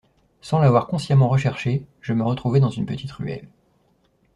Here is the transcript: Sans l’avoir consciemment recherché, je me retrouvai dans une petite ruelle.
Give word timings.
Sans 0.41 0.57
l’avoir 0.57 0.87
consciemment 0.87 1.29
recherché, 1.29 1.85
je 2.01 2.13
me 2.13 2.23
retrouvai 2.23 2.59
dans 2.59 2.71
une 2.71 2.87
petite 2.87 3.11
ruelle. 3.11 3.47